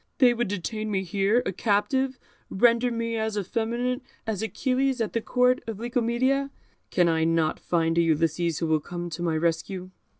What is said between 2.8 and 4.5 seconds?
me as effeminate as